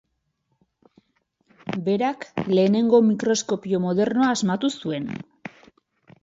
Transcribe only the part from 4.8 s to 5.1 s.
zuen.